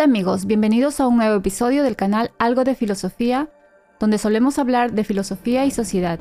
[0.00, 3.50] Hola amigos, bienvenidos a un nuevo episodio del canal Algo de Filosofía,
[3.98, 6.18] donde solemos hablar de filosofía y sociedad.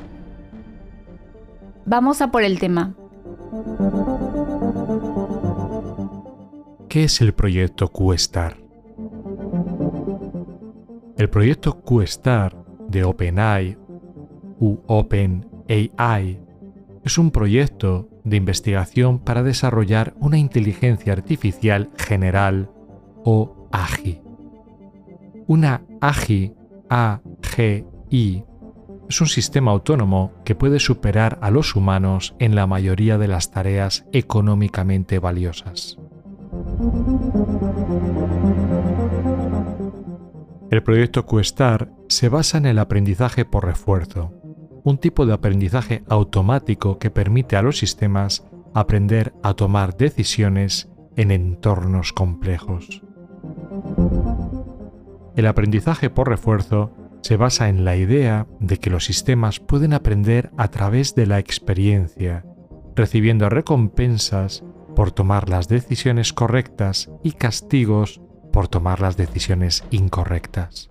[1.86, 2.94] Vamos a por el tema.
[6.90, 8.58] ¿Qué es el proyecto QStar?
[11.16, 12.58] El proyecto QStar
[12.90, 13.78] de OpenAI
[14.60, 16.42] u OpenAI
[17.06, 22.70] es un proyecto de investigación para desarrollar una inteligencia artificial general
[23.24, 24.22] o AGI.
[25.48, 26.54] Una AGI,
[26.90, 28.46] AGI,
[29.10, 33.50] es un sistema autónomo que puede superar a los humanos en la mayoría de las
[33.50, 35.98] tareas económicamente valiosas.
[40.70, 44.32] El proyecto QSTAR se basa en el aprendizaje por refuerzo,
[44.84, 48.46] un tipo de aprendizaje automático que permite a los sistemas
[48.76, 53.02] aprender a tomar decisiones en entornos complejos.
[55.36, 56.92] El aprendizaje por refuerzo
[57.22, 61.40] se basa en la idea de que los sistemas pueden aprender a través de la
[61.40, 62.46] experiencia,
[62.96, 64.64] recibiendo recompensas
[64.96, 68.22] por tomar las decisiones correctas y castigos
[68.52, 70.90] por tomar las decisiones incorrectas.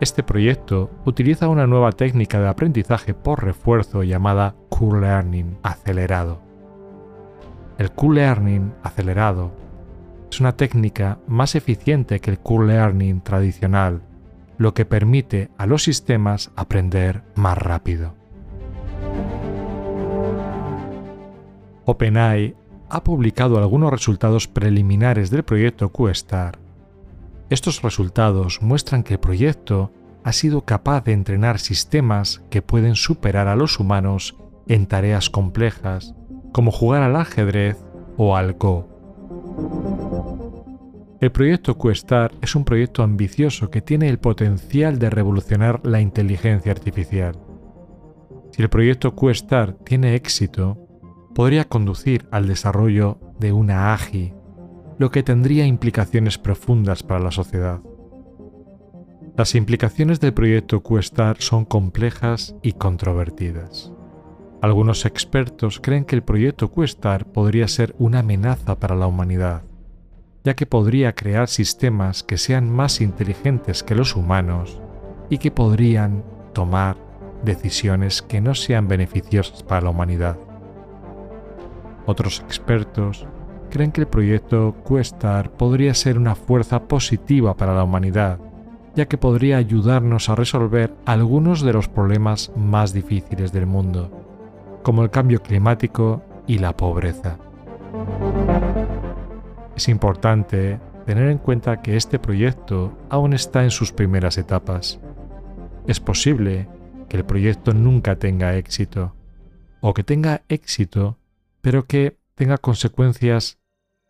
[0.00, 6.40] Este proyecto utiliza una nueva técnica de aprendizaje por refuerzo llamada Q-Learning acelerado.
[7.78, 9.52] El Q-Learning acelerado
[10.34, 14.02] es una técnica más eficiente que el Q-Learning tradicional,
[14.58, 18.14] lo que permite a los sistemas aprender más rápido.
[21.84, 22.54] OpenAI
[22.88, 26.64] ha publicado algunos resultados preliminares del proyecto QStar
[27.50, 29.92] estos resultados muestran que el proyecto
[30.24, 36.14] ha sido capaz de entrenar sistemas que pueden superar a los humanos en tareas complejas,
[36.52, 37.84] como jugar al ajedrez
[38.16, 38.93] o al Go.
[41.20, 46.72] El proyecto QSTAR es un proyecto ambicioso que tiene el potencial de revolucionar la inteligencia
[46.72, 47.38] artificial.
[48.50, 50.78] Si el proyecto QSTAR tiene éxito,
[51.34, 54.34] podría conducir al desarrollo de una AGI
[54.98, 57.80] lo que tendría implicaciones profundas para la sociedad.
[59.36, 63.92] Las implicaciones del proyecto QSTAR son complejas y controvertidas.
[64.62, 69.64] Algunos expertos creen que el proyecto QSTAR podría ser una amenaza para la humanidad,
[70.44, 74.80] ya que podría crear sistemas que sean más inteligentes que los humanos
[75.30, 76.22] y que podrían
[76.52, 76.96] tomar
[77.42, 80.36] decisiones que no sean beneficiosas para la humanidad.
[82.06, 83.26] Otros expertos
[83.70, 88.38] creen que el proyecto Questar podría ser una fuerza positiva para la humanidad,
[88.94, 94.10] ya que podría ayudarnos a resolver algunos de los problemas más difíciles del mundo,
[94.82, 97.38] como el cambio climático y la pobreza.
[99.76, 105.00] Es importante tener en cuenta que este proyecto aún está en sus primeras etapas.
[105.86, 106.68] Es posible
[107.08, 109.14] que el proyecto nunca tenga éxito,
[109.80, 111.18] o que tenga éxito,
[111.60, 113.58] pero que tenga consecuencias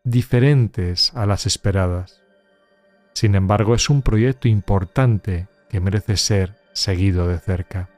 [0.05, 2.23] diferentes a las esperadas.
[3.15, 7.89] Sin embargo, es un proyecto importante que merece ser seguido de cerca.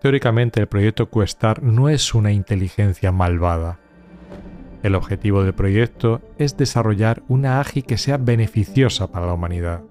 [0.00, 3.78] Teóricamente, el proyecto Questar no es una inteligencia malvada.
[4.84, 9.82] El objetivo del proyecto es desarrollar una AGI que sea beneficiosa para la humanidad.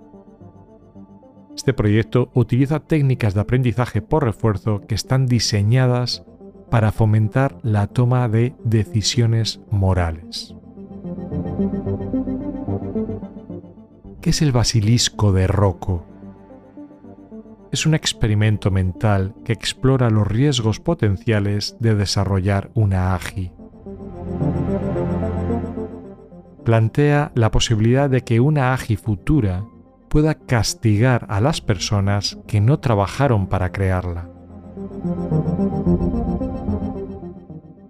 [1.56, 6.24] Este proyecto utiliza técnicas de aprendizaje por refuerzo que están diseñadas
[6.70, 10.54] para fomentar la toma de decisiones morales.
[14.22, 16.06] ¿Qué es el basilisco de Rocco?
[17.72, 23.54] Es un experimento mental que explora los riesgos potenciales de desarrollar una AGI.
[26.66, 29.66] Plantea la posibilidad de que una AGI futura
[30.08, 34.30] pueda castigar a las personas que no trabajaron para crearla.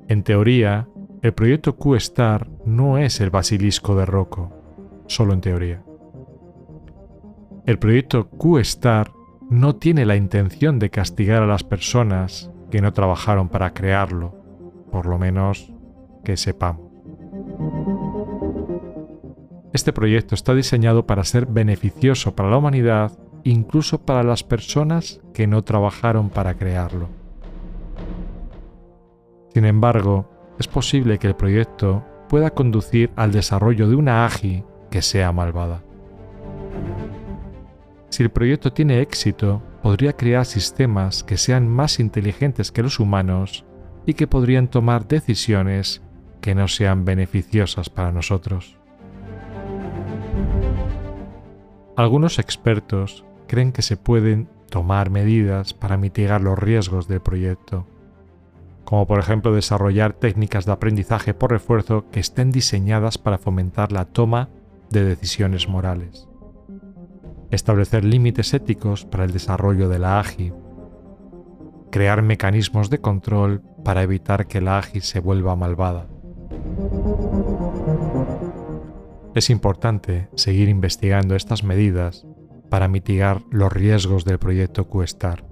[0.07, 0.88] En teoría,
[1.21, 4.51] el proyecto QSTAR no es el basilisco de Rocco,
[5.07, 5.83] solo en teoría.
[7.65, 9.12] El proyecto QSTAR
[9.50, 14.36] no tiene la intención de castigar a las personas que no trabajaron para crearlo,
[14.92, 15.71] por lo menos
[16.24, 16.93] que sepamos.
[19.73, 23.11] Este proyecto está diseñado para ser beneficioso para la humanidad,
[23.43, 27.09] incluso para las personas que no trabajaron para crearlo.
[29.51, 30.29] Sin embargo,
[30.59, 35.81] es posible que el proyecto pueda conducir al desarrollo de una AGI que sea malvada.
[38.09, 43.65] Si el proyecto tiene éxito, podría crear sistemas que sean más inteligentes que los humanos
[44.05, 46.03] y que podrían tomar decisiones
[46.41, 48.82] que no sean beneficiosas para nosotros.
[51.95, 57.86] Algunos expertos creen que se pueden tomar medidas para mitigar los riesgos del proyecto,
[58.84, 64.06] como por ejemplo desarrollar técnicas de aprendizaje por refuerzo que estén diseñadas para fomentar la
[64.06, 64.50] toma
[64.90, 66.28] de decisiones morales,
[67.51, 70.51] establecer límites éticos para el desarrollo de la AGI,
[71.92, 76.07] crear mecanismos de control para evitar que la AGI se vuelva malvada.
[79.35, 82.25] Es importante seguir investigando estas medidas
[82.69, 85.45] para mitigar los riesgos del proyecto QSTAR.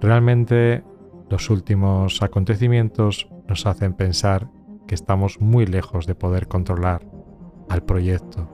[0.00, 0.84] Realmente
[1.28, 4.50] los últimos acontecimientos nos hacen pensar
[4.86, 7.06] que estamos muy lejos de poder controlar
[7.68, 8.48] al proyecto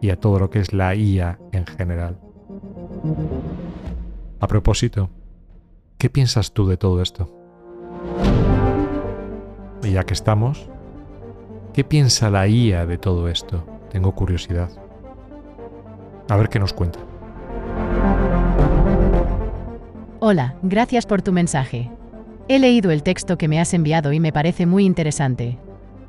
[0.00, 2.20] y a todo lo que es la IA en general.
[4.40, 5.10] A propósito,
[5.98, 7.28] ¿Qué piensas tú de todo esto?
[9.82, 10.70] Y ya que estamos,
[11.78, 13.64] ¿qué piensa la IA de todo esto?
[13.92, 14.68] Tengo curiosidad.
[16.28, 16.98] A ver qué nos cuenta.
[20.18, 21.88] Hola, gracias por tu mensaje.
[22.48, 25.60] He leído el texto que me has enviado y me parece muy interesante.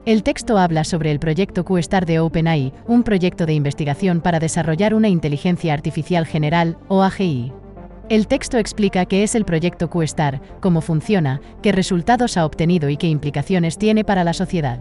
[0.07, 4.95] El texto habla sobre el proyecto QSTAR de OpenAI, un proyecto de investigación para desarrollar
[4.95, 7.53] una inteligencia artificial general, o AGI.
[8.09, 12.97] El texto explica qué es el proyecto QSTAR, cómo funciona, qué resultados ha obtenido y
[12.97, 14.79] qué implicaciones tiene para la sociedad.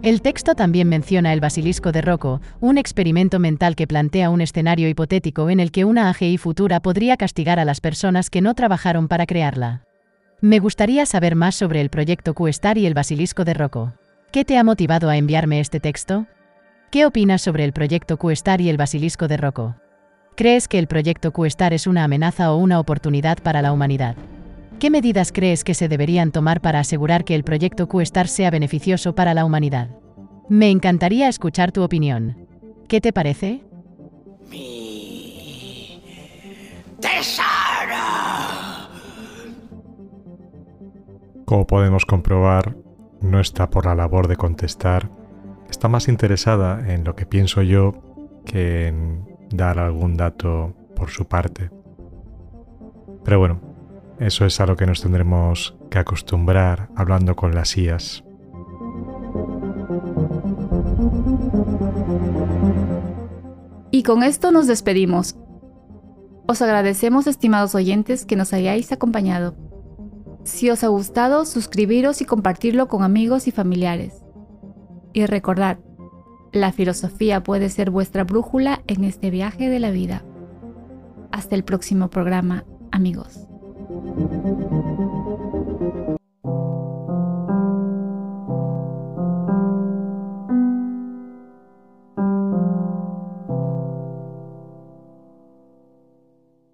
[0.00, 4.88] El texto también menciona el basilisco de Rocco, un experimento mental que plantea un escenario
[4.88, 9.08] hipotético en el que una AGI futura podría castigar a las personas que no trabajaron
[9.08, 9.82] para crearla.
[10.40, 13.92] Me gustaría saber más sobre el proyecto QSTAR y el basilisco de Rocco.
[14.30, 16.26] ¿Qué te ha motivado a enviarme este texto?
[16.92, 19.74] ¿Qué opinas sobre el proyecto QSTAR y el basilisco de Rocco?
[20.36, 24.14] ¿Crees que el proyecto QSTAR es una amenaza o una oportunidad para la humanidad?
[24.78, 29.12] ¿Qué medidas crees que se deberían tomar para asegurar que el proyecto QSTAR sea beneficioso
[29.12, 29.90] para la humanidad?
[30.48, 32.46] Me encantaría escuchar tu opinión.
[32.86, 33.64] ¿Qué te parece?
[34.48, 36.00] Mi
[37.00, 37.44] tesoro.
[41.44, 42.76] Como podemos comprobar,
[43.20, 45.10] no está por la labor de contestar.
[45.68, 47.94] Está más interesada en lo que pienso yo
[48.46, 51.68] que en dar algún dato por su parte.
[53.24, 53.67] Pero bueno,
[54.20, 58.24] eso es a lo que nos tendremos que acostumbrar hablando con las IAS.
[63.90, 65.36] Y con esto nos despedimos.
[66.46, 69.56] Os agradecemos, estimados oyentes, que nos hayáis acompañado.
[70.44, 74.22] Si os ha gustado, suscribiros y compartirlo con amigos y familiares.
[75.12, 75.78] Y recordad,
[76.52, 80.24] la filosofía puede ser vuestra brújula en este viaje de la vida.
[81.32, 83.47] Hasta el próximo programa, amigos.
[84.26, 84.77] thank you